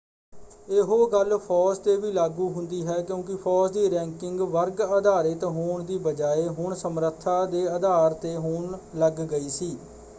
[0.67, 5.97] ਇਹੋ ਗੱਲ ਫੌਜ ‘ਤੇ ਵੀ ਲਾਗੂ ਹੁੰਦੀ ਹੈ ਕਿਉਂਕਿ ਫੌਜ ਦੀ ਰੈੰਕਿੰਗ ਵਰਗ-ਆਧਾਰਿਤ ਹੋਣ ਦੀ
[6.01, 9.75] ਬਜਾਏ ਹੁਣ ਸਮਰੱਥਾ ਦੇ ਆਧਾਰ ‘ਤੇ ਹੋਣ ਲੱਗ ਗਈ ਸੀ।